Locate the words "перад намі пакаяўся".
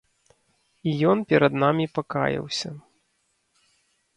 1.33-2.69